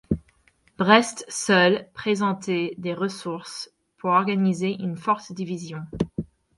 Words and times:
Brest 0.79 1.25
seul 1.29 1.87
présentait 1.93 2.73
des 2.79 2.95
ressources 2.95 3.71
pour 3.99 4.09
organiser 4.09 4.71
une 4.81 4.97
forte 4.97 5.31
division. 5.31 5.83